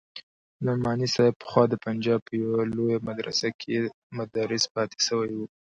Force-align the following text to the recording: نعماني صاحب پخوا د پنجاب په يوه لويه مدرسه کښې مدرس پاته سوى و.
نعماني 0.65 1.07
صاحب 1.15 1.35
پخوا 1.41 1.63
د 1.69 1.73
پنجاب 1.85 2.19
په 2.27 2.33
يوه 2.41 2.59
لويه 2.75 2.97
مدرسه 3.09 3.47
کښې 3.59 3.79
مدرس 4.17 4.63
پاته 4.73 4.97
سوى 5.07 5.31
و. 5.35 5.39